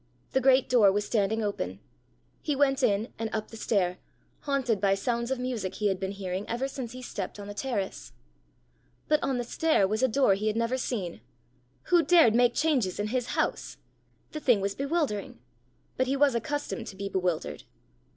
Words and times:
The 0.31 0.41
great 0.41 0.67
door 0.67 0.91
was 0.91 1.05
standing 1.05 1.43
open: 1.43 1.79
he 2.41 2.55
went 2.55 2.81
in, 2.81 3.13
and 3.19 3.29
up 3.31 3.49
the 3.51 3.55
stair, 3.55 3.99
haunted 4.39 4.81
by 4.81 4.95
sounds 4.95 5.29
of 5.29 5.37
music 5.37 5.75
he 5.75 5.89
had 5.89 5.99
been 5.99 6.13
hearing 6.13 6.43
ever 6.49 6.67
since 6.67 6.93
he 6.93 7.03
stepped 7.03 7.39
on 7.39 7.45
the 7.47 7.53
terrace. 7.53 8.11
But 9.07 9.21
on 9.21 9.37
the 9.37 9.43
stair 9.43 9.87
was 9.87 10.01
a 10.01 10.07
door 10.07 10.33
he 10.33 10.47
had 10.47 10.55
never 10.57 10.75
seen! 10.79 11.21
Who 11.89 12.01
dared 12.01 12.33
make 12.33 12.55
changes 12.55 12.99
in 12.99 13.09
his 13.09 13.27
house? 13.37 13.77
The 14.31 14.39
thing 14.39 14.59
was 14.59 14.73
bewildering! 14.73 15.37
But 15.97 16.07
he 16.07 16.15
was 16.17 16.33
accustomed 16.33 16.87
to 16.87 16.95
be 16.95 17.07
bewildered. 17.07 17.65